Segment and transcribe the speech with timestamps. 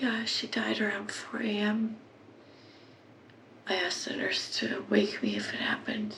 [0.00, 1.96] Yeah, she died around 4 a.m.
[3.66, 6.14] I asked the nurse to wake me if it happened.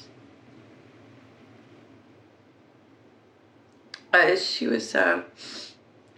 [4.12, 5.22] Uh, she was uh,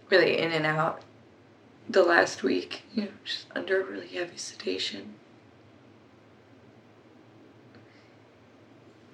[0.09, 1.01] really in and out
[1.87, 5.13] the last week, you know, just under really heavy sedation.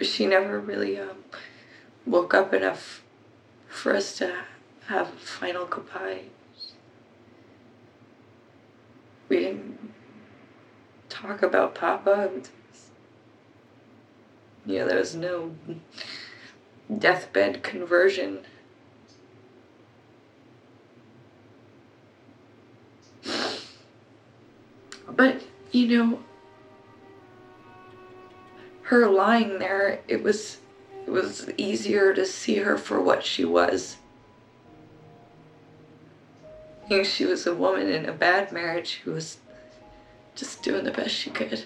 [0.02, 1.17] She never really um,
[2.08, 3.03] woke up enough
[3.67, 4.34] for us to
[4.88, 6.23] have a final goodbye.
[9.30, 9.94] We didn't
[11.08, 12.31] talk about Papa.
[14.66, 15.55] You know, there was no
[16.97, 18.39] deathbed conversion.
[25.16, 26.20] But, you know,
[28.84, 30.58] her lying there, it was
[31.06, 33.98] it was easier to see her for what she was.
[36.90, 39.38] You know, she was a woman in a bad marriage who was
[40.36, 41.66] just doing the best she could.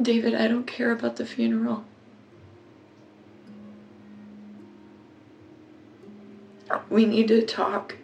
[0.00, 1.84] David, I don't care about the funeral.
[6.88, 7.96] We need to talk.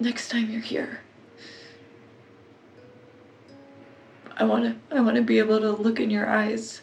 [0.00, 1.00] Next time you're here,
[4.36, 6.82] I want to I want to be able to look in your eyes.